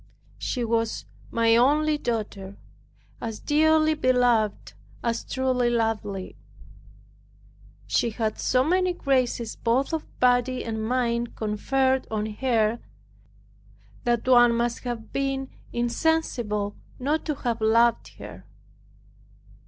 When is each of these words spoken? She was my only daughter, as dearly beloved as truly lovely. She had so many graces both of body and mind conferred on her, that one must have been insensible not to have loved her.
She 0.39 0.63
was 0.65 1.05
my 1.29 1.55
only 1.55 1.95
daughter, 1.99 2.57
as 3.21 3.39
dearly 3.39 3.93
beloved 3.93 4.73
as 5.03 5.23
truly 5.23 5.69
lovely. 5.69 6.39
She 7.85 8.09
had 8.09 8.39
so 8.39 8.63
many 8.63 8.93
graces 8.93 9.55
both 9.55 9.93
of 9.93 10.07
body 10.19 10.65
and 10.65 10.83
mind 10.83 11.35
conferred 11.35 12.07
on 12.09 12.25
her, 12.25 12.79
that 14.03 14.27
one 14.27 14.55
must 14.55 14.79
have 14.85 15.13
been 15.13 15.51
insensible 15.71 16.75
not 16.97 17.23
to 17.27 17.35
have 17.35 17.61
loved 17.61 18.15
her. 18.17 18.43